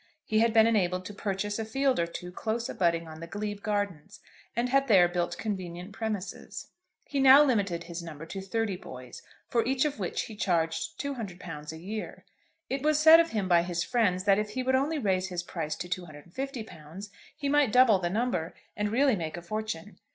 He 0.25 0.39
had 0.39 0.51
been 0.51 0.65
enabled 0.65 1.05
to 1.05 1.13
purchase 1.13 1.59
a 1.59 1.63
field 1.63 1.99
or 1.99 2.07
two 2.07 2.31
close 2.31 2.67
abutting 2.67 3.07
on 3.07 3.19
the 3.19 3.27
glebe 3.27 3.61
gardens, 3.61 4.19
and 4.55 4.67
had 4.69 4.87
there 4.87 5.07
built 5.07 5.37
convenient 5.37 5.91
premises. 5.91 6.71
He 7.05 7.19
now 7.19 7.43
limited 7.43 7.83
his 7.83 8.01
number 8.01 8.25
to 8.25 8.41
thirty 8.41 8.77
boys, 8.77 9.21
for 9.47 9.63
each 9.63 9.85
of 9.85 9.99
which 9.99 10.23
he 10.23 10.35
charged 10.35 10.99
£200 10.99 11.71
a 11.71 11.77
year. 11.77 12.25
It 12.67 12.81
was 12.81 12.97
said 12.99 13.19
of 13.19 13.29
him 13.29 13.47
by 13.47 13.61
his 13.61 13.83
friends 13.83 14.23
that 14.23 14.39
if 14.39 14.49
he 14.49 14.63
would 14.63 14.73
only 14.73 14.97
raise 14.97 15.27
his 15.27 15.43
price 15.43 15.75
to 15.75 15.87
£250, 15.87 17.09
he 17.37 17.47
might 17.47 17.71
double 17.71 17.99
the 17.99 18.09
number, 18.09 18.55
and 18.75 18.89
really 18.89 19.15
make 19.15 19.37
a 19.37 19.41
fortune. 19.43 19.99